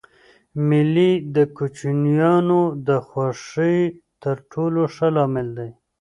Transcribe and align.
مېلې 0.67 1.11
د 1.35 1.37
کوچنيانو 1.57 2.61
د 2.87 2.89
خوښۍ 3.07 3.79
تر 4.23 4.37
ټولو 4.51 4.81
ښه 4.93 5.07
لامل 5.15 5.47
دئ. 5.57 5.71